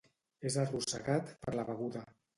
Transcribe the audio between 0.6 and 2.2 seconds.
arrossegat per la beguda.